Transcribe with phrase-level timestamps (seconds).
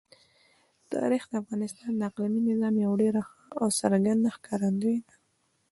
[0.93, 5.13] تاریخ د افغانستان د اقلیمي نظام یوه ډېره ښه او څرګنده ښکارندوی ده.